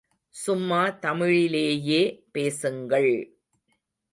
சும்மா 0.35 0.79
தமிழிலேயே 1.01 2.01
பேசுங்கள். 2.31 3.11